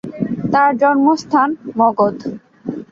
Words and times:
তার 0.51 0.71
জন্মস্থান 0.81 1.49
মগধ। 1.79 2.17